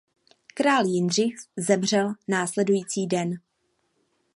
[0.53, 3.39] Král Jindřich zemřel následující den.